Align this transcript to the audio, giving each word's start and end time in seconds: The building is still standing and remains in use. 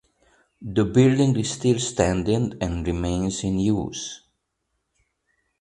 The 0.63 0.83
building 0.83 1.37
is 1.37 1.51
still 1.51 1.77
standing 1.77 2.55
and 2.59 2.87
remains 2.87 3.43
in 3.43 3.59
use. 3.59 4.23